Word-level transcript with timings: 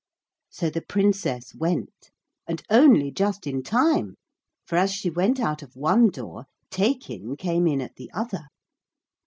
So 0.49 0.71
the 0.71 0.81
Princess 0.81 1.53
went. 1.53 2.09
And 2.47 2.63
only 2.71 3.11
just 3.11 3.45
in 3.45 3.61
time; 3.61 4.15
for 4.65 4.75
as 4.75 4.91
she 4.91 5.11
went 5.11 5.39
out 5.39 5.61
of 5.61 5.75
one 5.75 6.09
door 6.09 6.45
Taykin 6.71 7.37
came 7.37 7.67
in 7.67 7.81
at 7.81 7.97
the 7.97 8.09
other. 8.11 8.47